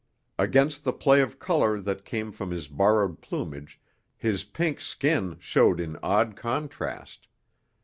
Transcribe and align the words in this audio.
Against 0.39 0.83
the 0.83 0.93
play 0.93 1.21
of 1.21 1.37
color 1.37 1.79
that 1.79 2.05
came 2.05 2.31
from 2.31 2.49
his 2.49 2.67
borrowed 2.67 3.21
plumage 3.21 3.79
his 4.17 4.43
pink 4.43 4.79
skin 4.81 5.37
showed 5.39 5.79
in 5.79 5.95
odd 6.01 6.35
contrast. 6.35 7.27